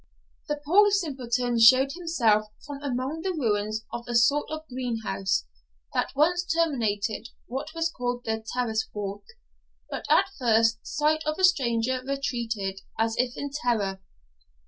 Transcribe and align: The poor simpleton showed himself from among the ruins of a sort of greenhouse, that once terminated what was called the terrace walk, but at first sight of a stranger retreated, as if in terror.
The 0.47 0.59
poor 0.65 0.89
simpleton 0.89 1.59
showed 1.59 1.91
himself 1.91 2.47
from 2.65 2.81
among 2.81 3.21
the 3.21 3.33
ruins 3.37 3.85
of 3.93 4.05
a 4.07 4.15
sort 4.15 4.49
of 4.49 4.67
greenhouse, 4.67 5.45
that 5.93 6.11
once 6.15 6.43
terminated 6.43 7.29
what 7.45 7.67
was 7.75 7.91
called 7.91 8.23
the 8.25 8.43
terrace 8.51 8.89
walk, 8.95 9.25
but 9.91 10.07
at 10.09 10.31
first 10.39 10.79
sight 10.81 11.21
of 11.27 11.37
a 11.37 11.43
stranger 11.43 12.01
retreated, 12.03 12.81
as 12.97 13.15
if 13.19 13.37
in 13.37 13.51
terror. 13.51 14.01